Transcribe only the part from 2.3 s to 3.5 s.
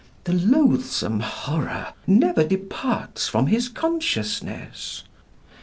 departs from